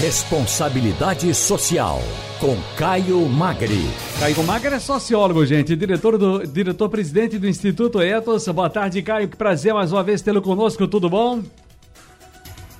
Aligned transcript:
Responsabilidade 0.00 1.32
Social, 1.32 2.00
com 2.40 2.56
Caio 2.76 3.28
Magri. 3.28 3.84
Caio 4.18 4.42
Magri 4.42 4.74
é 4.74 4.80
sociólogo, 4.80 5.46
gente, 5.46 5.76
diretor 5.76 6.18
do 6.18 6.44
diretor-presidente 6.44 7.38
do 7.38 7.46
Instituto 7.46 8.02
Etos. 8.02 8.48
Boa 8.48 8.68
tarde, 8.68 9.00
Caio. 9.02 9.28
Que 9.28 9.36
prazer 9.36 9.72
mais 9.72 9.92
uma 9.92 10.02
vez 10.02 10.20
tê-lo 10.20 10.42
conosco. 10.42 10.88
Tudo 10.88 11.08
bom? 11.08 11.44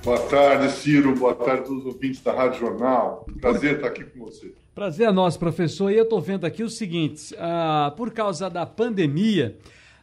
Boa 0.03 0.19
tarde, 0.19 0.69
Ciro. 0.73 1.15
Boa 1.15 1.33
tarde 1.33 1.61
a 1.61 1.63
todos 1.63 1.85
os 1.85 1.93
ouvintes 1.93 2.21
da 2.21 2.33
Rádio 2.33 2.59
Jornal. 2.59 3.25
Prazer 3.39 3.75
estar 3.75 3.87
aqui 3.87 4.03
com 4.03 4.25
você. 4.25 4.53
Prazer 4.75 5.07
é 5.07 5.11
nosso, 5.11 5.39
professor. 5.39 5.89
E 5.89 5.95
eu 5.95 6.03
estou 6.03 6.19
vendo 6.19 6.45
aqui 6.45 6.63
o 6.63 6.69
seguinte: 6.69 7.33
ah, 7.39 7.93
por 7.95 8.11
causa 8.11 8.49
da 8.49 8.65
pandemia, 8.65 9.57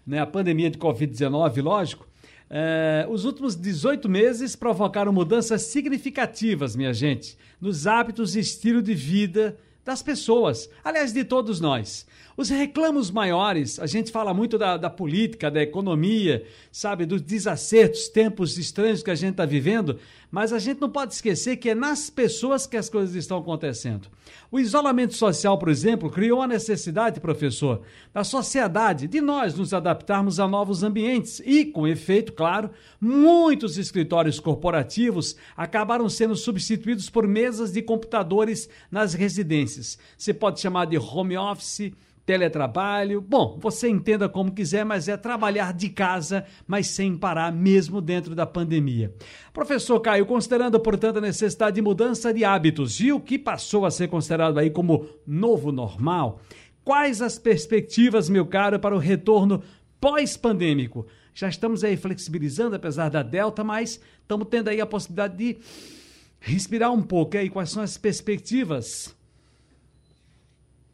né, 0.06 0.18
a 0.18 0.26
pandemia 0.26 0.70
de 0.70 0.78
Covid-19, 0.78 1.62
lógico, 1.62 2.06
é, 2.54 3.06
os 3.08 3.24
últimos 3.24 3.56
18 3.56 4.10
meses 4.10 4.54
provocaram 4.54 5.10
mudanças 5.10 5.62
significativas, 5.62 6.76
minha 6.76 6.92
gente, 6.92 7.38
nos 7.58 7.86
hábitos 7.86 8.36
e 8.36 8.40
estilo 8.40 8.82
de 8.82 8.94
vida 8.94 9.56
das 9.82 10.02
pessoas, 10.02 10.68
aliás, 10.84 11.14
de 11.14 11.24
todos 11.24 11.60
nós. 11.60 12.06
Os 12.36 12.50
reclamos 12.50 13.10
maiores, 13.10 13.80
a 13.80 13.86
gente 13.86 14.12
fala 14.12 14.34
muito 14.34 14.58
da, 14.58 14.76
da 14.76 14.90
política, 14.90 15.50
da 15.50 15.62
economia, 15.62 16.44
sabe, 16.70 17.06
dos 17.06 17.22
desacertos, 17.22 18.08
tempos 18.08 18.58
estranhos 18.58 19.02
que 19.02 19.10
a 19.10 19.14
gente 19.14 19.32
está 19.32 19.46
vivendo, 19.46 19.98
mas 20.32 20.50
a 20.50 20.58
gente 20.58 20.80
não 20.80 20.88
pode 20.88 21.12
esquecer 21.12 21.58
que 21.58 21.68
é 21.68 21.74
nas 21.74 22.08
pessoas 22.08 22.66
que 22.66 22.78
as 22.78 22.88
coisas 22.88 23.14
estão 23.14 23.36
acontecendo. 23.36 24.08
O 24.50 24.58
isolamento 24.58 25.14
social, 25.14 25.58
por 25.58 25.68
exemplo, 25.68 26.08
criou 26.08 26.40
a 26.40 26.46
necessidade, 26.48 27.20
professor, 27.20 27.82
da 28.14 28.24
sociedade, 28.24 29.06
de 29.06 29.20
nós 29.20 29.54
nos 29.54 29.74
adaptarmos 29.74 30.40
a 30.40 30.48
novos 30.48 30.82
ambientes 30.82 31.42
e, 31.44 31.66
com 31.66 31.86
efeito, 31.86 32.32
claro, 32.32 32.70
muitos 32.98 33.76
escritórios 33.76 34.40
corporativos 34.40 35.36
acabaram 35.54 36.08
sendo 36.08 36.34
substituídos 36.34 37.10
por 37.10 37.28
mesas 37.28 37.70
de 37.70 37.82
computadores 37.82 38.70
nas 38.90 39.12
residências. 39.12 39.98
Você 40.16 40.32
pode 40.32 40.60
chamar 40.60 40.86
de 40.86 40.96
home 40.96 41.36
office 41.36 41.92
teletrabalho. 42.24 43.20
Bom, 43.20 43.58
você 43.60 43.88
entenda 43.88 44.28
como 44.28 44.52
quiser, 44.52 44.84
mas 44.84 45.08
é 45.08 45.16
trabalhar 45.16 45.72
de 45.72 45.88
casa, 45.88 46.44
mas 46.66 46.86
sem 46.88 47.16
parar, 47.16 47.52
mesmo 47.52 48.00
dentro 48.00 48.34
da 48.34 48.46
pandemia. 48.46 49.14
Professor 49.52 50.00
Caio, 50.00 50.26
considerando, 50.26 50.78
portanto, 50.78 51.18
a 51.18 51.20
necessidade 51.20 51.76
de 51.76 51.82
mudança 51.82 52.32
de 52.32 52.44
hábitos 52.44 53.00
e 53.00 53.12
o 53.12 53.20
que 53.20 53.38
passou 53.38 53.84
a 53.84 53.90
ser 53.90 54.08
considerado 54.08 54.58
aí 54.58 54.70
como 54.70 55.06
novo 55.26 55.72
normal, 55.72 56.40
quais 56.84 57.20
as 57.20 57.38
perspectivas, 57.38 58.28
meu 58.28 58.46
caro, 58.46 58.78
para 58.78 58.94
o 58.94 58.98
retorno 58.98 59.62
pós-pandêmico? 60.00 61.06
Já 61.34 61.48
estamos 61.48 61.82
aí 61.82 61.96
flexibilizando, 61.96 62.76
apesar 62.76 63.08
da 63.08 63.22
Delta, 63.22 63.64
mas 63.64 64.00
estamos 64.20 64.46
tendo 64.48 64.68
aí 64.68 64.80
a 64.80 64.86
possibilidade 64.86 65.36
de 65.36 65.58
respirar 66.38 66.92
um 66.92 67.02
pouco. 67.02 67.36
E 67.36 67.38
aí, 67.38 67.50
quais 67.50 67.70
são 67.70 67.82
as 67.82 67.96
perspectivas? 67.96 69.16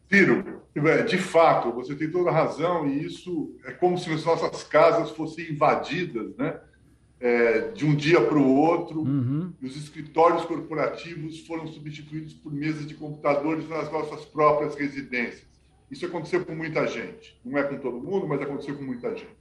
Ciro, 0.08 0.62
é, 0.74 1.02
de 1.02 1.18
fato, 1.18 1.72
você 1.72 1.94
tem 1.94 2.10
toda 2.10 2.30
a 2.30 2.32
razão, 2.32 2.86
e 2.86 3.04
isso 3.04 3.54
é 3.64 3.72
como 3.72 3.98
se 3.98 4.10
as 4.12 4.24
nossas 4.24 4.62
casas 4.64 5.10
fossem 5.10 5.50
invadidas, 5.50 6.34
né? 6.36 6.60
É, 7.20 7.72
de 7.72 7.84
um 7.84 7.96
dia 7.96 8.20
para 8.20 8.38
o 8.38 8.54
outro, 8.54 9.00
uhum. 9.00 9.52
os 9.60 9.76
escritórios 9.76 10.44
corporativos 10.44 11.44
foram 11.46 11.66
substituídos 11.66 12.32
por 12.32 12.52
mesas 12.52 12.86
de 12.86 12.94
computadores 12.94 13.68
nas 13.68 13.90
nossas 13.90 14.24
próprias 14.24 14.76
residências. 14.76 15.44
Isso 15.90 16.06
aconteceu 16.06 16.44
com 16.44 16.54
muita 16.54 16.86
gente. 16.86 17.36
Não 17.44 17.58
é 17.58 17.64
com 17.64 17.76
todo 17.78 17.98
mundo, 17.98 18.28
mas 18.28 18.40
aconteceu 18.40 18.76
com 18.76 18.84
muita 18.84 19.10
gente. 19.16 19.36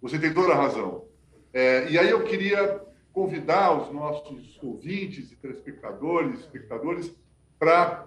Você 0.00 0.16
tem 0.16 0.32
toda 0.32 0.52
a 0.52 0.56
razão. 0.56 1.04
É, 1.52 1.90
e 1.90 1.98
aí 1.98 2.08
eu 2.08 2.22
queria 2.22 2.80
convidar 3.12 3.72
os 3.76 3.92
nossos 3.92 4.58
ouvintes 4.62 5.32
e 5.32 5.36
telespectadores, 5.36 6.38
espectadores, 6.38 7.12
para 7.58 8.06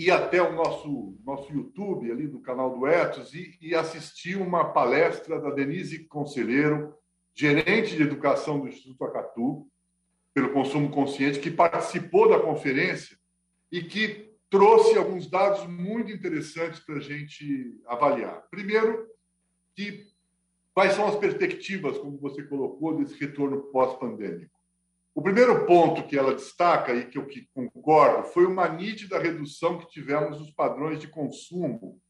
ir 0.00 0.10
até 0.10 0.40
o 0.40 0.52
nosso, 0.54 1.18
nosso 1.24 1.52
YouTube, 1.52 2.10
ali 2.10 2.26
do 2.26 2.40
canal 2.40 2.78
do 2.78 2.86
Etos, 2.86 3.34
e, 3.34 3.58
e 3.60 3.74
assistir 3.74 4.36
uma 4.36 4.72
palestra 4.72 5.38
da 5.38 5.50
Denise 5.50 6.06
Conselheiro, 6.06 6.94
gerente 7.34 7.96
de 7.96 8.02
educação 8.02 8.58
do 8.58 8.68
Instituto 8.68 9.04
Acatu, 9.04 9.66
pelo 10.32 10.52
consumo 10.52 10.90
consciente, 10.90 11.38
que 11.38 11.50
participou 11.50 12.30
da 12.30 12.40
conferência 12.40 13.16
e 13.70 13.82
que 13.82 14.30
trouxe 14.48 14.96
alguns 14.96 15.28
dados 15.28 15.66
muito 15.66 16.10
interessantes 16.10 16.80
para 16.80 16.96
a 16.96 17.00
gente 17.00 17.78
avaliar. 17.86 18.46
Primeiro, 18.50 19.06
que 19.76 20.06
quais 20.72 20.94
são 20.94 21.06
as 21.06 21.16
perspectivas, 21.16 21.98
como 21.98 22.18
você 22.18 22.42
colocou, 22.42 22.96
desse 22.96 23.18
retorno 23.20 23.64
pós-pandêmico. 23.70 24.59
O 25.14 25.22
primeiro 25.22 25.66
ponto 25.66 26.06
que 26.06 26.16
ela 26.16 26.34
destaca 26.34 26.94
e 26.94 27.06
que 27.06 27.18
eu 27.18 27.26
que 27.26 27.48
concordo 27.52 28.28
foi 28.28 28.46
uma 28.46 28.68
nítida 28.68 29.18
redução 29.18 29.78
que 29.78 29.88
tivemos 29.88 30.38
nos 30.38 30.50
padrões 30.52 31.00
de 31.00 31.08
consumo, 31.08 32.00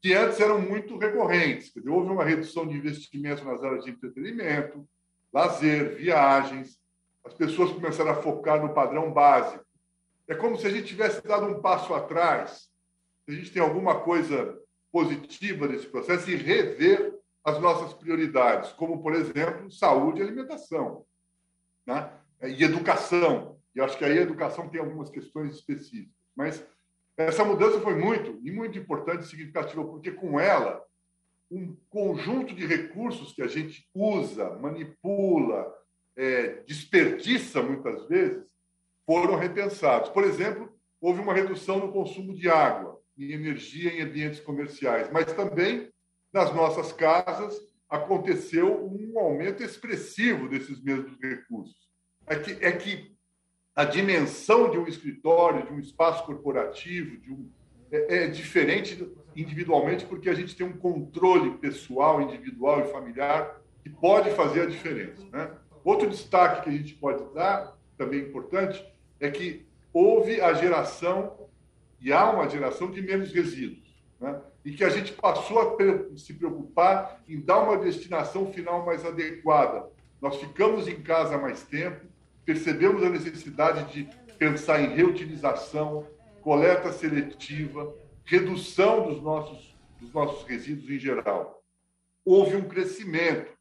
que 0.00 0.14
antes 0.14 0.40
eram 0.40 0.60
muito 0.60 0.96
recorrentes. 0.96 1.72
Dizer, 1.72 1.90
houve 1.90 2.10
uma 2.10 2.24
redução 2.24 2.66
de 2.66 2.74
investimento 2.74 3.44
nas 3.44 3.62
áreas 3.62 3.84
de 3.84 3.90
entretenimento, 3.90 4.88
lazer, 5.32 5.96
viagens. 5.96 6.78
As 7.24 7.34
pessoas 7.34 7.72
começaram 7.72 8.10
a 8.10 8.22
focar 8.22 8.62
no 8.62 8.72
padrão 8.72 9.12
básico. 9.12 9.64
É 10.26 10.34
como 10.34 10.58
se 10.58 10.66
a 10.66 10.70
gente 10.70 10.86
tivesse 10.86 11.22
dado 11.22 11.46
um 11.46 11.60
passo 11.60 11.92
atrás. 11.94 12.70
Se 13.24 13.30
a 13.30 13.34
gente 13.34 13.50
tem 13.50 13.62
alguma 13.62 14.00
coisa 14.00 14.58
positiva 14.90 15.68
nesse 15.68 15.86
processo 15.86 16.30
e 16.30 16.36
rever 16.36 17.14
as 17.44 17.60
nossas 17.60 17.92
prioridades, 17.92 18.72
como, 18.72 19.02
por 19.02 19.14
exemplo, 19.14 19.70
saúde 19.70 20.20
e 20.20 20.22
alimentação. 20.22 21.04
Né? 21.86 22.10
É, 22.40 22.50
e 22.50 22.62
educação. 22.62 23.58
E 23.74 23.80
acho 23.80 23.96
que 23.96 24.04
aí 24.04 24.18
a 24.18 24.22
educação 24.22 24.68
tem 24.68 24.80
algumas 24.80 25.10
questões 25.10 25.54
específicas. 25.54 26.14
Mas 26.34 26.64
essa 27.16 27.44
mudança 27.44 27.80
foi 27.80 27.94
muito, 27.94 28.38
e 28.42 28.50
muito 28.50 28.78
importante 28.78 29.24
e 29.24 29.28
significativa, 29.28 29.84
porque 29.84 30.10
com 30.10 30.38
ela, 30.38 30.82
um 31.50 31.76
conjunto 31.88 32.54
de 32.54 32.66
recursos 32.66 33.32
que 33.32 33.42
a 33.42 33.46
gente 33.46 33.88
usa, 33.94 34.50
manipula, 34.56 35.72
é, 36.16 36.62
desperdiça 36.66 37.62
muitas 37.62 38.06
vezes, 38.08 38.50
foram 39.06 39.36
repensados. 39.36 40.10
Por 40.10 40.24
exemplo, 40.24 40.72
houve 41.00 41.20
uma 41.20 41.32
redução 41.32 41.78
no 41.78 41.92
consumo 41.92 42.34
de 42.34 42.50
água 42.50 43.00
e 43.16 43.32
energia 43.32 43.92
em 43.92 44.02
ambientes 44.02 44.40
comerciais, 44.40 45.10
mas 45.10 45.32
também 45.32 45.90
nas 46.32 46.54
nossas 46.54 46.92
casas 46.92 47.58
aconteceu 47.88 48.84
um 48.84 49.18
aumento 49.18 49.62
expressivo 49.62 50.48
desses 50.48 50.82
mesmos 50.82 51.16
recursos 51.20 51.85
é 52.26 52.36
que, 52.36 52.64
é 52.64 52.72
que 52.72 53.16
a 53.74 53.84
dimensão 53.84 54.70
de 54.70 54.78
um 54.78 54.86
escritório, 54.86 55.66
de 55.66 55.72
um 55.72 55.78
espaço 55.78 56.24
corporativo, 56.24 57.18
de 57.18 57.30
um, 57.30 57.48
é, 57.90 58.24
é 58.24 58.26
diferente 58.26 59.06
individualmente, 59.36 60.06
porque 60.06 60.30
a 60.30 60.34
gente 60.34 60.56
tem 60.56 60.66
um 60.66 60.76
controle 60.76 61.58
pessoal, 61.58 62.22
individual 62.22 62.80
e 62.80 62.90
familiar 62.90 63.60
que 63.82 63.90
pode 63.90 64.30
fazer 64.30 64.62
a 64.62 64.66
diferença. 64.66 65.22
Né? 65.30 65.50
Outro 65.84 66.08
destaque 66.08 66.62
que 66.62 66.70
a 66.70 66.72
gente 66.72 66.94
pode 66.94 67.22
dar, 67.34 67.76
também 67.98 68.20
importante, 68.20 68.84
é 69.20 69.30
que 69.30 69.66
houve 69.92 70.40
a 70.40 70.54
geração, 70.54 71.48
e 72.00 72.12
há 72.12 72.30
uma 72.30 72.48
geração 72.48 72.90
de 72.90 73.02
menos 73.02 73.30
resíduos, 73.30 73.94
né? 74.18 74.40
e 74.64 74.72
que 74.72 74.82
a 74.82 74.88
gente 74.88 75.12
passou 75.12 75.60
a 75.60 76.16
se 76.16 76.32
preocupar 76.32 77.22
em 77.28 77.40
dar 77.40 77.60
uma 77.60 77.76
destinação 77.76 78.52
final 78.52 78.84
mais 78.84 79.04
adequada. 79.04 79.86
Nós 80.20 80.36
ficamos 80.36 80.88
em 80.88 81.02
casa 81.02 81.36
mais 81.36 81.62
tempo, 81.62 82.05
percebemos 82.46 83.02
a 83.02 83.10
necessidade 83.10 83.92
de 83.92 84.08
pensar 84.38 84.80
em 84.80 84.94
reutilização, 84.94 86.06
coleta 86.40 86.92
seletiva, 86.92 87.92
redução 88.24 89.08
dos 89.08 89.20
nossos, 89.20 89.76
dos 90.00 90.12
nossos 90.12 90.44
resíduos 90.44 90.88
em 90.88 90.98
geral. 90.98 91.62
Houve 92.24 92.56
um 92.56 92.68
crescimento, 92.68 93.52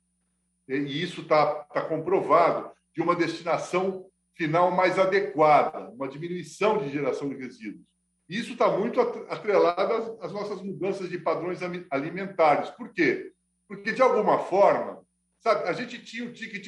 e 0.68 1.02
isso 1.02 1.22
está 1.22 1.56
tá 1.66 1.82
comprovado, 1.82 2.72
de 2.94 3.02
uma 3.02 3.16
destinação 3.16 4.06
final 4.36 4.70
mais 4.70 5.00
adequada, 5.00 5.90
uma 5.90 6.08
diminuição 6.08 6.78
de 6.78 6.92
geração 6.92 7.28
de 7.28 7.36
resíduos. 7.36 7.86
Isso 8.30 8.54
está 8.54 8.70
muito 8.70 9.00
atrelado 9.02 9.94
às, 9.94 10.26
às 10.26 10.32
nossas 10.32 10.62
mudanças 10.62 11.10
de 11.10 11.18
padrões 11.18 11.60
alimentares. 11.90 12.70
Por 12.72 12.92
quê? 12.92 13.32
Porque, 13.68 13.92
de 13.92 14.02
alguma 14.02 14.40
forma, 14.40 15.04
sabe, 15.40 15.68
a 15.68 15.74
gente 15.74 16.04
tinha 16.04 16.26
o 16.26 16.34
ticket 16.34 16.68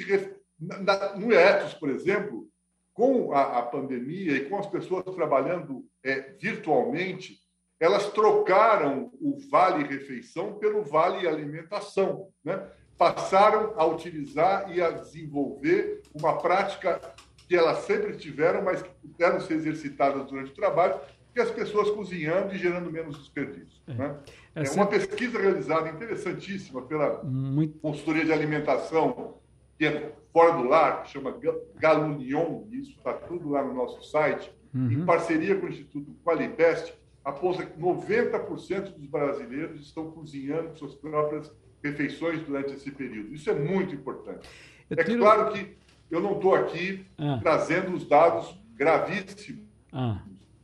no 0.60 1.34
Etos, 1.34 1.74
por 1.74 1.90
exemplo, 1.90 2.48
com 2.94 3.32
a, 3.32 3.60
a, 3.60 3.62
pandemia 3.62 4.34
e 4.34 4.50
com 4.50 4.58
as 4.58 4.66
pessoas 4.66 5.04
trabalhando 5.16 5.86
é, 6.04 6.34
virtualmente, 6.40 7.38
elas 7.80 8.10
trocaram 8.12 9.12
o 9.22 9.38
vale 9.52 9.84
refeição 9.84 10.56
pelo 10.56 10.84
vale 10.84 11.28
alimentação, 11.28 12.30
né? 12.44 12.68
Passaram 12.98 13.76
a 13.78 13.86
utilizar 13.86 14.76
e 14.76 14.82
a 14.82 14.90
desenvolver 14.90 16.02
uma 16.16 16.40
prática 16.40 17.00
que 17.48 17.56
elas 17.56 17.80
sempre 17.86 18.18
tiveram, 18.18 18.64
mas 18.64 18.82
que 18.82 18.90
puderam 18.90 19.40
ser 19.40 19.54
exercitadas 19.54 20.26
durante 20.26 20.52
o 20.52 20.56
trabalho, 20.56 21.00
que 21.32 21.40
é 21.40 21.44
as 21.44 21.52
pessoas 21.52 21.92
cozinhando 21.92 22.56
e 22.56 22.58
gerando 22.58 22.92
menos 22.92 23.16
desperdício. 23.20 23.80
É, 23.88 23.94
né? 23.94 24.18
é, 24.56 24.66
é 24.66 24.72
uma 24.72 24.88
pesquisa 24.88 25.40
realizada 25.40 25.88
interessantíssima 25.90 26.82
pela 26.82 27.24
Muito... 27.24 27.78
consultoria 27.78 28.26
de 28.26 28.34
alimentação, 28.34 29.36
que 29.78 29.86
é 29.86 30.12
fora 30.32 30.54
do 30.54 30.64
lar, 30.64 31.04
que 31.04 31.10
chama 31.10 31.36
Galunion, 31.76 32.64
isso 32.72 32.92
está 32.92 33.14
tudo 33.14 33.50
lá 33.50 33.64
no 33.64 33.74
nosso 33.74 34.04
site, 34.04 34.52
uhum. 34.74 34.92
em 34.92 35.06
parceria 35.06 35.56
com 35.56 35.66
o 35.66 35.70
Instituto 35.70 36.16
Qualibest, 36.24 36.94
aponta 37.24 37.66
que 37.66 37.80
90% 37.80 38.94
dos 38.94 39.06
brasileiros 39.08 39.82
estão 39.82 40.12
cozinhando 40.12 40.78
suas 40.78 40.96
próprias 40.96 41.52
refeições 41.84 42.42
durante 42.42 42.74
esse 42.74 42.90
período. 42.92 43.34
Isso 43.34 43.50
é 43.50 43.54
muito 43.54 43.94
importante. 43.94 44.48
Eu 44.90 44.98
é 44.98 45.04
tiro... 45.04 45.20
claro 45.20 45.52
que 45.52 45.76
eu 46.10 46.22
não 46.22 46.34
estou 46.34 46.56
aqui 46.56 47.06
ah. 47.18 47.40
trazendo 47.42 47.94
os 47.94 48.08
dados 48.08 48.58
gravíssimos 48.76 49.66
ah. 49.92 50.22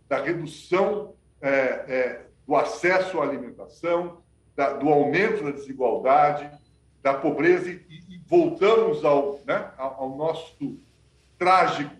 da 0.07 0.21
redução 0.21 1.13
é, 1.41 1.49
é, 1.49 2.25
do 2.47 2.55
acesso 2.55 3.19
à 3.19 3.23
alimentação, 3.23 4.21
da, 4.55 4.73
do 4.73 4.87
aumento 4.87 5.43
da 5.43 5.51
desigualdade, 5.51 6.49
da 7.03 7.13
pobreza 7.13 7.69
e, 7.69 7.81
e 8.09 8.21
voltamos 8.25 9.03
ao, 9.03 9.41
né, 9.45 9.69
ao 9.77 10.17
nosso 10.17 10.79
trágico 11.37 11.93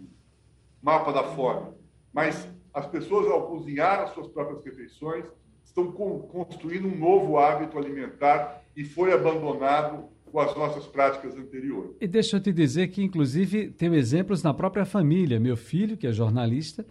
mapa 0.81 1.11
da 1.11 1.23
fome. 1.23 1.67
Mas 2.11 2.47
as 2.73 2.87
pessoas, 2.87 3.27
ao 3.27 3.47
cozinhar 3.47 3.99
as 3.99 4.13
suas 4.13 4.27
próprias 4.27 4.63
refeições, 4.63 5.25
estão 5.63 5.91
construindo 5.91 6.87
um 6.87 6.97
novo 6.97 7.37
hábito 7.37 7.77
alimentar 7.77 8.63
e 8.75 8.83
foi 8.83 9.13
abandonado 9.13 10.05
com 10.25 10.39
as 10.39 10.55
nossas 10.55 10.87
práticas 10.87 11.35
anteriores. 11.35 11.91
E 12.01 12.07
deixa 12.07 12.37
eu 12.37 12.41
te 12.41 12.51
dizer 12.51 12.87
que, 12.87 13.03
inclusive, 13.03 13.69
tem 13.69 13.93
exemplos 13.93 14.41
na 14.41 14.53
própria 14.53 14.85
família. 14.85 15.39
Meu 15.39 15.55
filho, 15.55 15.95
que 15.95 16.07
é 16.07 16.11
jornalista, 16.11 16.85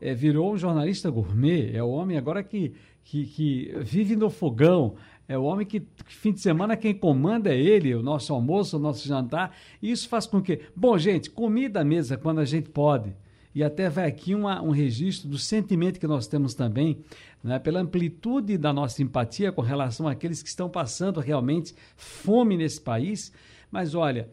é, 0.00 0.14
virou 0.14 0.52
um 0.52 0.56
jornalista 0.56 1.10
gourmet. 1.10 1.74
É 1.74 1.82
o 1.82 1.88
homem 1.88 2.16
agora 2.16 2.42
que, 2.42 2.72
que, 3.02 3.26
que 3.26 3.74
vive 3.80 4.14
no 4.14 4.30
fogão. 4.30 4.94
É 5.26 5.38
o 5.38 5.42
homem 5.44 5.66
que, 5.66 5.82
fim 6.06 6.32
de 6.32 6.40
semana, 6.40 6.76
quem 6.76 6.94
comanda 6.94 7.52
é 7.52 7.58
ele, 7.58 7.94
o 7.94 8.02
nosso 8.02 8.32
almoço, 8.32 8.76
o 8.76 8.80
nosso 8.80 9.06
jantar. 9.08 9.56
E 9.80 9.90
isso 9.90 10.08
faz 10.08 10.26
com 10.26 10.42
que. 10.42 10.60
Bom, 10.76 10.98
gente, 10.98 11.30
comida 11.30 11.80
à 11.80 11.84
mesa 11.84 12.16
quando 12.18 12.40
a 12.40 12.44
gente 12.44 12.68
pode. 12.68 13.14
E 13.54 13.62
até 13.62 13.88
vai 13.88 14.06
aqui 14.06 14.34
uma, 14.34 14.60
um 14.60 14.70
registro 14.70 15.28
do 15.28 15.38
sentimento 15.38 16.00
que 16.00 16.06
nós 16.06 16.26
temos 16.26 16.54
também, 16.54 16.98
né, 17.42 17.58
pela 17.58 17.80
amplitude 17.80 18.58
da 18.58 18.72
nossa 18.72 19.00
empatia 19.00 19.52
com 19.52 19.62
relação 19.62 20.08
àqueles 20.08 20.42
que 20.42 20.48
estão 20.48 20.68
passando 20.68 21.20
realmente 21.20 21.74
fome 21.96 22.56
nesse 22.56 22.80
país. 22.80 23.32
Mas 23.70 23.94
olha, 23.94 24.28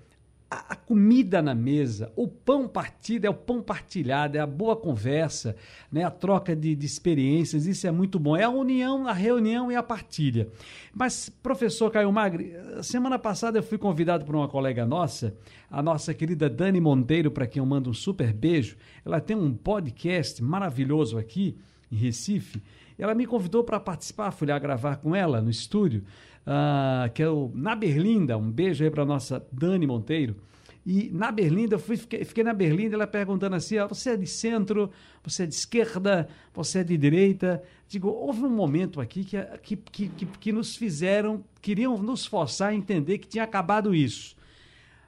a, 0.51 0.75
comida 0.75 1.41
na 1.41 1.55
mesa, 1.55 2.11
o 2.13 2.27
pão 2.27 2.67
partido 2.67 3.23
é 3.23 3.29
o 3.29 3.33
pão 3.33 3.61
partilhado, 3.61 4.37
é 4.37 4.41
a 4.41 4.45
boa 4.45 4.75
conversa, 4.75 5.55
né? 5.89 6.03
a 6.03 6.11
troca 6.11 6.53
de, 6.53 6.75
de, 6.75 6.85
experiências, 6.85 7.65
isso 7.65 7.87
é 7.87 7.91
muito 7.91 8.19
bom. 8.19 8.35
É 8.35 8.43
a 8.43 8.49
união, 8.49 9.07
a 9.07 9.13
reunião 9.13 9.71
e 9.71 9.75
a 9.77 9.81
partilha. 9.81 10.49
Mas, 10.93 11.29
professor 11.29 11.89
Caio 11.89 12.11
Magri, 12.11 12.53
semana 12.83 13.17
passada 13.17 13.59
eu 13.59 13.63
fui 13.63 13.77
convidado 13.77 14.25
por 14.25 14.35
uma 14.35 14.49
colega 14.49 14.85
nossa, 14.85 15.33
a 15.69 15.81
nossa 15.81 16.13
querida 16.13 16.49
Dani 16.49 16.81
Monteiro, 16.81 17.31
para 17.31 17.47
quem 17.47 17.61
eu 17.61 17.65
mando 17.65 17.89
um 17.89 17.93
super 17.93 18.33
beijo. 18.33 18.75
Ela 19.05 19.21
tem 19.21 19.37
um 19.37 19.53
podcast 19.53 20.43
maravilhoso 20.43 21.17
aqui 21.17 21.57
em 21.89 21.95
Recife. 21.95 22.61
Ela 22.99 23.15
me 23.15 23.25
convidou 23.25 23.63
para 23.63 23.79
participar, 23.79 24.31
fui 24.31 24.47
lá 24.47 24.59
gravar 24.59 24.97
com 24.97 25.15
ela 25.15 25.41
no 25.41 25.49
estúdio 25.49 26.03
uh, 26.45 27.11
que 27.13 27.23
é 27.23 27.29
o 27.29 27.51
Na 27.53 27.75
Berlinda. 27.75 28.37
Um 28.37 28.51
beijo 28.51 28.83
aí 28.83 28.89
para 28.89 29.05
nossa 29.05 29.45
Dani 29.51 29.85
Monteiro. 29.87 30.35
E 30.85 31.11
na 31.13 31.31
Berlinda, 31.31 31.75
eu 31.75 31.79
fui, 31.79 31.95
fiquei, 31.95 32.25
fiquei, 32.25 32.43
na 32.43 32.53
Berlinda, 32.53 32.95
ela 32.95 33.05
perguntando 33.05 33.55
assim: 33.55 33.77
ah, 33.77 33.85
você 33.85 34.11
é 34.11 34.17
de 34.17 34.25
centro, 34.25 34.89
você 35.23 35.43
é 35.43 35.45
de 35.45 35.53
esquerda, 35.53 36.27
você 36.53 36.79
é 36.79 36.83
de 36.83 36.97
direita? 36.97 37.61
Digo, 37.87 38.09
houve 38.09 38.43
um 38.43 38.49
momento 38.49 38.99
aqui 38.99 39.23
que, 39.23 39.37
que, 39.61 39.75
que, 39.75 40.09
que, 40.09 40.25
que 40.25 40.51
nos 40.51 40.75
fizeram, 40.75 41.43
queriam 41.61 41.97
nos 42.01 42.25
forçar 42.25 42.69
a 42.69 42.75
entender 42.75 43.19
que 43.19 43.27
tinha 43.27 43.43
acabado 43.43 43.93
isso. 43.93 44.35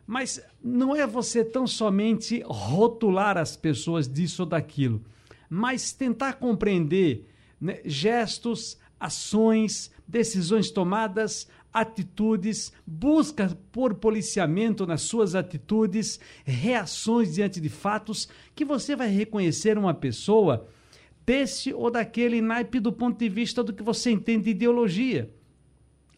Mas 0.05 0.43
não 0.63 0.95
é 0.95 1.07
você 1.07 1.43
tão 1.43 1.65
somente 1.65 2.43
rotular 2.45 3.37
as 3.37 3.55
pessoas 3.55 4.07
disso 4.07 4.43
ou 4.43 4.49
daquilo, 4.49 5.01
mas 5.49 5.91
tentar 5.91 6.33
compreender 6.33 7.25
né, 7.59 7.79
gestos, 7.85 8.77
ações, 9.03 9.91
decisões 10.07 10.71
tomadas, 10.71 11.45
atitudes, 11.73 12.71
busca 12.87 13.57
por 13.69 13.95
policiamento 13.95 14.87
nas 14.87 15.01
suas 15.01 15.35
atitudes, 15.35 16.21
reações 16.45 17.33
diante 17.33 17.59
de 17.59 17.67
fatos, 17.67 18.29
que 18.55 18.63
você 18.63 18.95
vai 18.95 19.09
reconhecer 19.09 19.77
uma 19.77 19.93
pessoa 19.93 20.65
desse 21.25 21.73
ou 21.73 21.91
daquele 21.91 22.41
naipe 22.41 22.79
do 22.79 22.93
ponto 22.93 23.19
de 23.19 23.27
vista 23.27 23.61
do 23.61 23.73
que 23.73 23.83
você 23.83 24.09
entende 24.09 24.45
de 24.45 24.51
ideologia. 24.51 25.29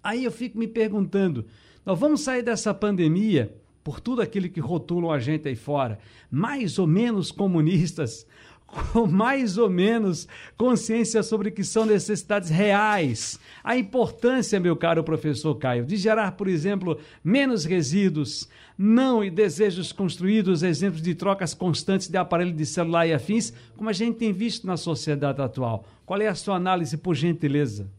Aí 0.04 0.24
eu 0.24 0.32
fico 0.32 0.56
me 0.56 0.68
perguntando: 0.68 1.48
nós 1.84 2.00
vamos 2.00 2.22
sair 2.22 2.44
dessa 2.44 2.72
pandemia, 2.72 3.52
por 3.84 4.00
tudo 4.00 4.22
aquilo 4.22 4.48
que 4.48 4.60
rotulam 4.60 5.10
a 5.10 5.18
gente 5.18 5.48
aí 5.48 5.56
fora, 5.56 5.98
mais 6.30 6.78
ou 6.78 6.86
menos 6.86 7.32
comunistas, 7.32 8.28
com 8.65 9.06
mais 9.07 9.57
ou 9.57 9.69
menos 9.69 10.27
consciência 10.57 11.23
sobre 11.23 11.50
o 11.50 11.51
que 11.51 11.63
são 11.63 11.85
necessidades 11.85 12.50
reais. 12.50 13.39
A 13.63 13.77
importância, 13.77 14.59
meu 14.59 14.75
caro 14.75 15.03
professor 15.03 15.56
Caio, 15.56 15.85
de 15.85 15.95
gerar, 15.95 16.33
por 16.33 16.47
exemplo, 16.47 17.00
menos 17.23 17.65
resíduos, 17.65 18.50
não 18.77 19.23
e 19.23 19.29
desejos 19.29 19.91
construídos, 19.91 20.63
exemplos 20.63 21.01
de 21.01 21.15
trocas 21.15 21.53
constantes 21.53 22.07
de 22.07 22.17
aparelho 22.17 22.53
de 22.53 22.65
celular 22.65 23.07
e 23.07 23.13
afins, 23.13 23.53
como 23.77 23.89
a 23.89 23.94
gente 23.94 24.17
tem 24.17 24.33
visto 24.33 24.67
na 24.67 24.77
sociedade 24.77 25.41
atual. 25.41 25.85
Qual 26.06 26.21
é 26.21 26.27
a 26.27 26.35
sua 26.35 26.56
análise, 26.56 26.97
por 26.97 27.15
gentileza? 27.15 27.89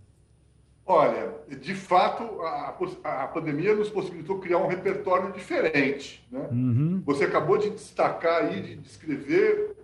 Olha, 0.88 1.34
de 1.60 1.74
fato, 1.74 2.22
a, 2.42 2.76
a 3.02 3.26
pandemia 3.26 3.74
nos 3.74 3.90
possibilitou 3.90 4.38
criar 4.38 4.58
um 4.58 4.68
repertório 4.68 5.32
diferente. 5.32 6.24
Né? 6.30 6.46
Uhum. 6.52 7.02
Você 7.04 7.24
acabou 7.24 7.58
de 7.58 7.70
destacar 7.70 8.44
aí, 8.44 8.60
de 8.62 8.76
descrever 8.76 9.75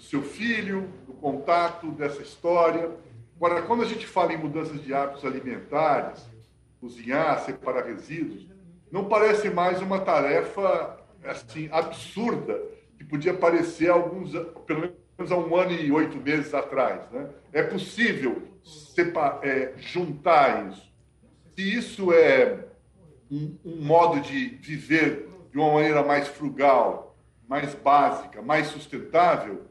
do 0.00 0.06
seu 0.06 0.22
filho, 0.22 0.88
do 1.06 1.12
contato 1.12 1.90
dessa 1.92 2.22
história. 2.22 2.90
Agora, 3.36 3.62
quando 3.62 3.82
a 3.82 3.86
gente 3.86 4.06
fala 4.06 4.32
em 4.32 4.38
mudanças 4.38 4.82
de 4.82 4.94
hábitos 4.94 5.24
alimentares, 5.24 6.26
cozinhar, 6.80 7.44
separar 7.44 7.84
resíduos, 7.84 8.46
não 8.90 9.04
parece 9.04 9.50
mais 9.50 9.82
uma 9.82 10.00
tarefa 10.00 10.98
assim 11.22 11.68
absurda 11.70 12.60
que 12.96 13.04
podia 13.04 13.34
parecer 13.34 13.90
alguns, 13.90 14.32
pelo 14.66 14.80
menos 14.80 15.30
há 15.30 15.36
um 15.36 15.54
ano 15.54 15.72
e 15.72 15.92
oito 15.92 16.16
meses 16.16 16.54
atrás. 16.54 17.02
Né? 17.10 17.28
É 17.52 17.62
possível 17.62 18.42
separar, 18.64 19.46
é, 19.46 19.74
juntar 19.76 20.70
isso. 20.70 20.90
Se 21.54 21.76
isso 21.76 22.12
é 22.12 22.64
um, 23.30 23.54
um 23.64 23.84
modo 23.84 24.20
de 24.20 24.48
viver 24.62 25.28
de 25.52 25.58
uma 25.58 25.74
maneira 25.74 26.02
mais 26.02 26.26
frugal, 26.26 27.14
mais 27.46 27.74
básica, 27.74 28.40
mais 28.40 28.68
sustentável, 28.68 29.69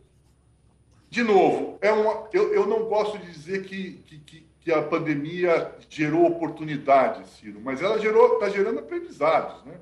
de 1.09 1.23
novo, 1.23 1.77
é 1.81 1.91
uma, 1.91 2.27
eu, 2.31 2.53
eu 2.53 2.67
não 2.67 2.83
gosto 2.85 3.17
de 3.17 3.31
dizer 3.31 3.63
que, 3.63 3.93
que, 4.05 4.45
que 4.59 4.71
a 4.71 4.81
pandemia 4.83 5.73
gerou 5.89 6.27
oportunidades, 6.27 7.29
Ciro, 7.31 7.59
mas 7.63 7.81
ela 7.81 7.97
gerou, 7.97 8.35
está 8.35 8.49
gerando 8.49 8.79
aprendizados. 8.79 9.65
Né? 9.65 9.73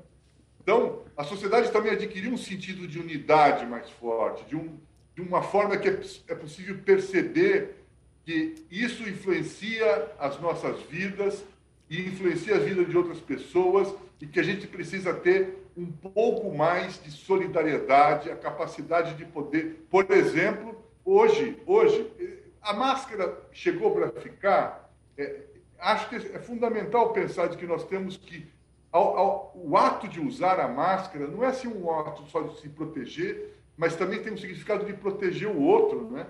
Então, 0.62 1.02
a 1.16 1.24
sociedade 1.24 1.70
também 1.70 1.92
adquiriu 1.92 2.32
um 2.32 2.38
sentido 2.38 2.86
de 2.88 2.98
unidade 2.98 3.66
mais 3.66 3.90
forte, 3.90 4.44
de, 4.46 4.56
um, 4.56 4.78
de 5.14 5.20
uma 5.20 5.42
forma 5.42 5.76
que 5.76 5.88
é, 5.88 6.00
é 6.28 6.34
possível 6.34 6.78
perceber 6.78 7.84
que 8.24 8.54
isso 8.70 9.02
influencia 9.08 10.10
as 10.18 10.40
nossas 10.40 10.80
vidas 10.82 11.44
e 11.90 12.00
influencia 12.02 12.56
a 12.56 12.58
vida 12.58 12.84
de 12.84 12.96
outras 12.96 13.20
pessoas 13.20 13.94
e 14.20 14.26
que 14.26 14.40
a 14.40 14.42
gente 14.42 14.66
precisa 14.66 15.12
ter 15.12 15.66
um 15.76 15.86
pouco 15.86 16.54
mais 16.54 17.02
de 17.02 17.10
solidariedade, 17.10 18.30
a 18.30 18.36
capacidade 18.36 19.14
de 19.14 19.24
poder, 19.24 19.86
por 19.90 20.10
exemplo, 20.10 20.76
Hoje, 21.10 21.56
hoje, 21.64 22.06
a 22.60 22.74
máscara 22.74 23.34
chegou 23.50 23.92
para 23.92 24.10
ficar. 24.20 24.92
É, 25.16 25.40
acho 25.78 26.06
que 26.10 26.16
é 26.16 26.38
fundamental 26.38 27.14
pensar 27.14 27.46
de 27.46 27.56
que 27.56 27.66
nós 27.66 27.86
temos 27.86 28.18
que 28.18 28.46
ao, 28.92 29.16
ao, 29.16 29.52
o 29.56 29.74
ato 29.74 30.06
de 30.06 30.20
usar 30.20 30.60
a 30.60 30.68
máscara 30.68 31.26
não 31.26 31.42
é 31.42 31.46
assim 31.46 31.66
um 31.66 31.90
ato 31.98 32.26
só 32.26 32.42
de 32.42 32.60
se 32.60 32.68
proteger, 32.68 33.54
mas 33.74 33.96
também 33.96 34.22
tem 34.22 34.34
um 34.34 34.36
significado 34.36 34.84
de 34.84 34.92
proteger 34.92 35.48
o 35.48 35.62
outro, 35.62 36.10
né? 36.10 36.26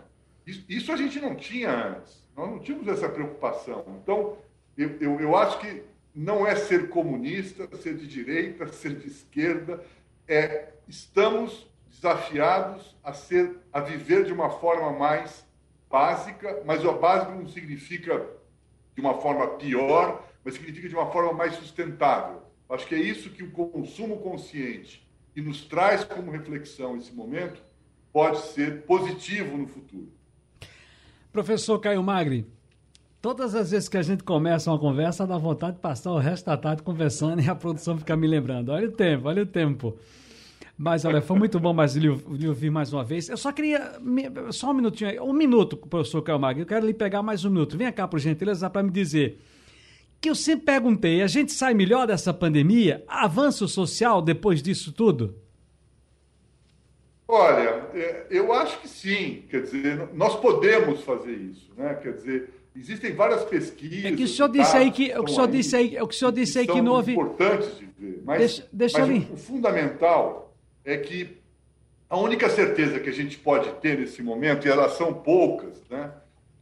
Isso, 0.47 0.65
isso 0.69 0.93
a 0.93 0.97
gente 0.97 1.19
não 1.19 1.35
tinha 1.35 1.97
antes. 1.97 2.23
Nós 2.37 2.49
não 2.49 2.61
tínhamos 2.61 2.87
essa 2.87 3.09
preocupação. 3.09 3.85
Então, 4.01 4.39
eu, 4.77 4.97
eu, 5.01 5.19
eu 5.19 5.37
acho 5.37 5.59
que 5.59 5.83
não 6.15 6.47
é 6.47 6.55
ser 6.55 6.89
comunista, 6.89 7.69
ser 7.79 7.97
de 7.97 8.07
direita, 8.07 8.69
ser 8.69 8.95
de 8.95 9.09
esquerda, 9.09 9.85
é 10.29 10.69
estamos 10.87 11.68
desafiados 11.91 12.97
a 13.03 13.13
ser, 13.13 13.59
a 13.73 13.81
viver 13.81 14.25
de 14.25 14.33
uma 14.33 14.51
forma 14.51 14.93
mais 14.93 15.47
básica, 15.91 16.63
mas 16.65 16.85
o 16.85 16.93
básico 16.93 17.33
não 17.33 17.47
significa 17.47 18.27
de 18.95 19.01
uma 19.01 19.21
forma 19.21 19.47
pior, 19.57 20.25
mas 20.45 20.55
significa 20.55 20.89
de 20.89 20.95
uma 20.95 21.11
forma 21.11 21.33
mais 21.33 21.55
sustentável. 21.55 22.43
Acho 22.69 22.87
que 22.87 22.95
é 22.95 23.01
isso 23.01 23.31
que 23.31 23.43
o 23.43 23.51
consumo 23.51 24.19
consciente, 24.19 25.09
que 25.33 25.41
nos 25.41 25.65
traz 25.65 26.05
como 26.05 26.31
reflexão 26.31 26.97
esse 26.97 27.13
momento, 27.13 27.63
pode 28.13 28.39
ser 28.39 28.83
positivo 28.83 29.57
no 29.57 29.67
futuro. 29.67 30.13
Professor 31.33 31.79
Caio 31.79 32.03
Magri, 32.03 32.47
todas 33.23 33.55
as 33.55 33.71
vezes 33.71 33.89
que 33.89 33.97
a 33.97 34.03
gente 34.03 34.23
começa 34.23 34.71
uma 34.71 34.79
conversa, 34.79 35.27
dá 35.27 35.39
vontade 35.39 35.77
de 35.77 35.81
passar 35.81 36.13
o 36.13 36.19
resto 36.19 36.47
da 36.47 36.57
tarde 36.57 36.83
conversando 36.83 37.41
e 37.41 37.49
a 37.49 37.55
produção 37.55 37.97
fica 37.97 38.17
me 38.17 38.27
lembrando. 38.27 38.71
Olha 38.71 38.89
o 38.89 38.93
tempo, 38.93 39.29
olha 39.29 39.43
o 39.43 39.47
tempo. 39.47 39.99
Mas 40.79 41.05
olha, 41.05 41.21
foi 41.21 41.37
muito 41.37 41.59
bom 41.59 41.73
mais 41.73 41.97
lhe, 41.97 42.09
lhe 42.09 42.47
ouvir 42.47 42.71
mais 42.71 42.93
uma 42.93 43.03
vez. 43.03 43.29
Eu 43.29 43.37
só 43.37 43.51
queria. 43.51 44.01
Só 44.53 44.71
um 44.71 44.75
minutinho, 44.75 45.25
um 45.25 45.33
minuto, 45.33 45.77
professor 45.77 46.23
Calmag. 46.23 46.61
Eu 46.61 46.67
quero 46.67 46.87
lhe 46.87 46.95
pegar 46.95 47.21
mais 47.21 47.45
um 47.45 47.51
minuto. 47.51 47.77
Vem 47.77 47.91
cá, 47.91 48.07
por 48.07 48.21
gentileza, 48.21 48.71
para 48.71 48.85
me 48.85 48.91
dizer. 48.91 49.41
Que 50.21 50.31
eu 50.31 50.37
sempre 50.37 50.67
perguntei: 50.67 51.21
a 51.21 51.27
gente 51.27 51.51
sai 51.51 51.75
melhor 51.75 52.07
dessa 52.07 52.33
pandemia? 52.33 53.03
Avanço 53.09 53.67
social 53.67 54.23
depois 54.23 54.63
disso 54.63 54.93
tudo? 54.93 55.35
Olha, 57.27 57.89
é, 57.93 58.27
eu 58.31 58.53
acho 58.53 58.81
que 58.81 58.89
sim. 58.89 59.43
Quer 59.51 59.63
dizer, 59.63 60.09
nós 60.15 60.37
podemos 60.37 61.03
fazer 61.03 61.33
isso, 61.33 61.73
né? 61.77 61.95
Quer 61.95 62.13
dizer, 62.13 62.51
existem 62.77 63.17
várias 63.17 63.43
pesquisas. 63.45 64.13
É 64.13 64.15
que 64.15 64.23
o 64.23 64.29
senhor 64.29 64.49
disse 64.49 64.77
aí 64.77 64.93
que 64.93 65.13
o 65.19 65.25
que 65.25 65.31
o 65.33 65.35
senhor 65.35 65.49
disse 65.49 65.75
aí, 65.75 66.01
o 66.01 66.07
que 66.07 66.15
o 66.15 66.19
senhor 66.19 66.31
disse 66.31 66.59
aí 66.61 66.69
que 66.69 66.81
não 66.81 66.93
houve. 66.93 67.13
importantes 67.13 67.77
de 67.81 67.87
ver. 67.99 68.23
Mas, 68.25 68.39
deixa, 68.39 68.69
deixa 68.73 68.99
mas 69.05 69.29
o, 69.29 69.33
o 69.35 69.37
fundamental 69.37 70.48
é 70.89 70.97
que 70.97 71.37
a 72.09 72.17
única 72.17 72.49
certeza 72.49 72.99
que 72.99 73.11
a 73.11 73.13
gente 73.13 73.37
pode 73.37 73.71
ter 73.75 73.99
nesse 73.99 74.23
momento, 74.23 74.67
e 74.67 74.71
elas 74.71 74.93
são 74.93 75.13
poucas, 75.13 75.83
né, 75.91 76.11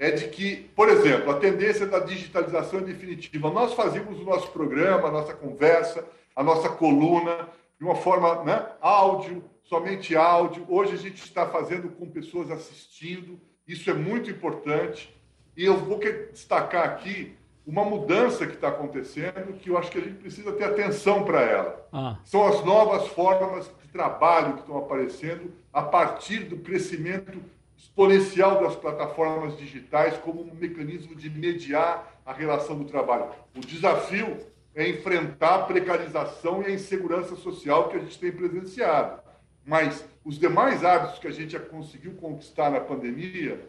é 0.00 0.11
de 0.11 0.26
que, 0.26 0.68
por 0.75 0.88
exemplo, 0.88 1.30
a 1.30 1.38
tendência 1.38 1.87
da 1.87 2.00
digitalização 2.00 2.80
é 2.80 2.83
definitiva. 2.83 3.50
Nós 3.50 3.73
fazíamos 3.73 4.21
o 4.21 4.25
nosso 4.25 4.50
programa, 4.50 5.09
a 5.09 5.12
nossa 5.12 5.33
conversa, 5.33 6.04
a 6.35 6.42
nossa 6.42 6.68
coluna, 6.68 7.49
de 7.78 7.85
uma 7.85 7.95
forma 7.95 8.42
né, 8.42 8.66
áudio, 8.80 9.45
somente 9.62 10.16
áudio. 10.16 10.66
Hoje 10.68 10.95
a 10.95 10.99
gente 10.99 11.23
está 11.23 11.47
fazendo 11.47 11.88
com 11.88 12.11
pessoas 12.11 12.50
assistindo, 12.50 13.40
isso 13.66 13.88
é 13.88 13.95
muito 13.95 14.28
importante. 14.28 15.14
E 15.56 15.64
eu 15.64 15.76
vou 15.76 15.99
destacar 15.99 16.85
aqui 16.85 17.37
uma 17.66 17.85
mudança 17.85 18.46
que 18.46 18.54
está 18.54 18.68
acontecendo 18.68 19.58
que 19.58 19.70
eu 19.70 19.76
acho 19.76 19.90
que 19.90 19.99
a 19.99 20.02
gente 20.02 20.18
precisa 20.18 20.52
ter 20.52 20.64
atenção 20.64 21.25
para 21.25 21.40
ela. 21.42 21.88
Ah. 21.92 22.16
São 22.25 22.46
as 22.46 22.64
novas 22.64 23.08
formas 23.08 23.68
de 23.82 23.88
trabalho 23.88 24.54
que 24.54 24.61
estão 24.61 24.78
aparecendo 24.78 25.52
a 25.73 25.82
partir 25.82 26.44
do 26.44 26.58
crescimento 26.58 27.42
exponencial 27.76 28.62
das 28.62 28.76
plataformas 28.76 29.58
digitais 29.58 30.16
como 30.18 30.42
um 30.42 30.54
mecanismo 30.54 31.16
de 31.16 31.28
mediar 31.28 32.20
a 32.25 32.32
relação 32.32 32.78
do 32.78 32.85
trabalho. 32.85 33.26
O 33.54 33.61
desafio 33.61 34.38
é 34.75 34.88
enfrentar 34.88 35.56
a 35.56 35.62
precarização 35.64 36.62
e 36.62 36.66
a 36.66 36.70
insegurança 36.70 37.35
social 37.35 37.88
que 37.88 37.96
a 37.96 38.00
gente 38.00 38.18
tem 38.18 38.30
presenciado. 38.30 39.20
Mas 39.64 40.04
os 40.25 40.38
demais 40.38 40.85
hábitos 40.85 41.18
que 41.18 41.26
a 41.26 41.32
gente 41.32 41.58
conseguiu 41.58 42.12
conquistar 42.14 42.70
na 42.70 42.78
pandemia, 42.78 43.61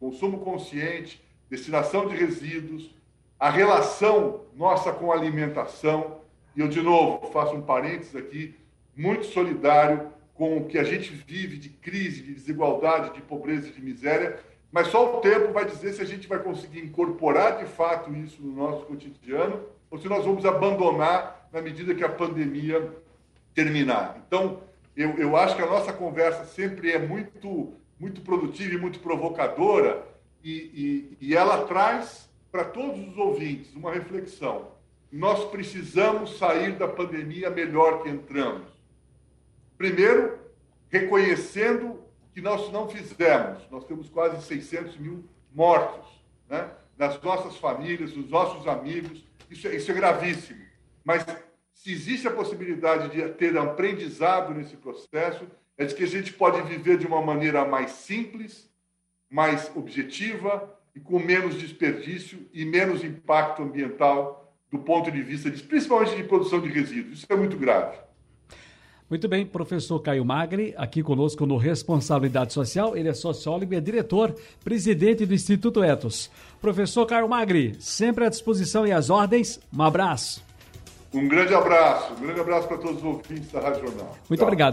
consumo 0.00 0.38
consciente, 0.38 1.22
destinação 1.50 2.08
de 2.08 2.16
resíduos, 2.16 2.94
a 3.38 3.50
relação 3.50 4.42
nossa 4.54 4.92
com 4.92 5.10
a 5.10 5.14
alimentação, 5.14 6.18
e 6.56 6.60
eu, 6.60 6.68
de 6.68 6.80
novo, 6.80 7.30
faço 7.32 7.54
um 7.54 7.62
parênteses 7.62 8.14
aqui, 8.14 8.54
muito 8.96 9.26
solidário 9.26 10.12
com 10.34 10.58
o 10.58 10.66
que 10.66 10.78
a 10.78 10.84
gente 10.84 11.10
vive 11.10 11.56
de 11.56 11.68
crise, 11.68 12.22
de 12.22 12.34
desigualdade, 12.34 13.14
de 13.14 13.22
pobreza 13.22 13.68
e 13.68 13.72
de 13.72 13.82
miséria, 13.82 14.38
mas 14.70 14.88
só 14.88 15.18
o 15.18 15.20
tempo 15.20 15.52
vai 15.52 15.64
dizer 15.64 15.92
se 15.92 16.02
a 16.02 16.04
gente 16.04 16.26
vai 16.26 16.40
conseguir 16.40 16.80
incorporar 16.80 17.58
de 17.58 17.66
fato 17.66 18.12
isso 18.14 18.42
no 18.42 18.52
nosso 18.52 18.84
cotidiano 18.86 19.60
ou 19.90 19.98
se 19.98 20.08
nós 20.08 20.24
vamos 20.24 20.44
abandonar 20.44 21.48
na 21.52 21.62
medida 21.62 21.94
que 21.94 22.02
a 22.02 22.08
pandemia 22.08 22.92
terminar. 23.54 24.20
Então, 24.26 24.60
eu, 24.96 25.10
eu 25.16 25.36
acho 25.36 25.54
que 25.54 25.62
a 25.62 25.66
nossa 25.66 25.92
conversa 25.92 26.44
sempre 26.44 26.90
é 26.90 26.98
muito, 26.98 27.72
muito 27.98 28.20
produtiva 28.22 28.74
e 28.74 28.78
muito 28.78 28.98
provocadora 28.98 30.04
e, 30.42 31.16
e, 31.20 31.28
e 31.28 31.36
ela 31.36 31.64
traz 31.66 32.28
para 32.54 32.66
todos 32.66 33.08
os 33.08 33.18
ouvintes 33.18 33.74
uma 33.74 33.92
reflexão. 33.92 34.70
Nós 35.10 35.44
precisamos 35.50 36.38
sair 36.38 36.78
da 36.78 36.86
pandemia 36.86 37.50
melhor 37.50 38.00
que 38.00 38.08
entramos. 38.08 38.68
Primeiro, 39.76 40.38
reconhecendo 40.88 42.00
que 42.32 42.40
nós 42.40 42.70
não 42.70 42.88
fizemos. 42.88 43.68
Nós 43.72 43.84
temos 43.86 44.08
quase 44.08 44.40
600 44.46 44.96
mil 44.98 45.24
mortos 45.52 46.08
né? 46.48 46.70
nas 46.96 47.20
nossas 47.20 47.56
famílias, 47.56 48.14
nos 48.14 48.30
nossos 48.30 48.68
amigos. 48.68 49.24
Isso 49.50 49.66
é, 49.66 49.74
isso 49.74 49.90
é 49.90 49.94
gravíssimo. 49.94 50.64
Mas 51.02 51.26
se 51.74 51.90
existe 51.90 52.28
a 52.28 52.32
possibilidade 52.32 53.08
de 53.08 53.28
ter 53.30 53.58
aprendizado 53.58 54.54
nesse 54.54 54.76
processo, 54.76 55.44
é 55.76 55.86
de 55.86 55.92
que 55.92 56.04
a 56.04 56.08
gente 56.08 56.32
pode 56.32 56.62
viver 56.62 56.98
de 56.98 57.06
uma 57.08 57.20
maneira 57.20 57.64
mais 57.64 57.90
simples, 57.90 58.70
mais 59.28 59.72
objetiva, 59.74 60.73
e 60.94 61.00
com 61.00 61.18
menos 61.18 61.58
desperdício 61.58 62.38
e 62.52 62.64
menos 62.64 63.02
impacto 63.02 63.62
ambiental 63.62 64.52
do 64.70 64.78
ponto 64.78 65.10
de 65.10 65.22
vista, 65.22 65.50
de, 65.50 65.62
principalmente 65.62 66.16
de 66.16 66.24
produção 66.24 66.60
de 66.60 66.68
resíduos. 66.68 67.18
Isso 67.18 67.26
é 67.28 67.36
muito 67.36 67.56
grave. 67.56 67.96
Muito 69.08 69.28
bem, 69.28 69.44
professor 69.44 70.00
Caio 70.00 70.24
Magri, 70.24 70.74
aqui 70.76 71.02
conosco 71.02 71.44
no 71.44 71.56
Responsabilidade 71.56 72.52
Social. 72.52 72.96
Ele 72.96 73.08
é 73.08 73.14
sociólogo 73.14 73.72
e 73.74 73.76
é 73.76 73.80
diretor, 73.80 74.34
presidente 74.64 75.26
do 75.26 75.34
Instituto 75.34 75.84
Etos. 75.84 76.30
Professor 76.60 77.06
Caio 77.06 77.28
Magri, 77.28 77.76
sempre 77.78 78.24
à 78.24 78.28
disposição 78.28 78.86
e 78.86 78.92
às 78.92 79.10
ordens. 79.10 79.60
Um 79.72 79.82
abraço. 79.82 80.42
Um 81.12 81.28
grande 81.28 81.54
abraço, 81.54 82.14
um 82.14 82.26
grande 82.26 82.40
abraço 82.40 82.66
para 82.66 82.78
todos 82.78 82.96
os 82.96 83.04
ouvintes 83.04 83.52
da 83.52 83.60
Rádio 83.60 83.86
Jornal. 83.86 84.16
Muito 84.28 84.40
Tchau. 84.40 84.48
obrigado. 84.48 84.72